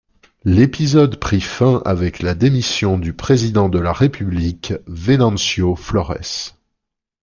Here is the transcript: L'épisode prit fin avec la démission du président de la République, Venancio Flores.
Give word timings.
L'épisode 0.45 1.19
prit 1.19 1.41
fin 1.41 1.79
avec 1.85 2.21
la 2.23 2.33
démission 2.33 2.97
du 2.97 3.13
président 3.13 3.69
de 3.69 3.77
la 3.77 3.93
République, 3.93 4.73
Venancio 4.87 5.75
Flores. 5.75 6.55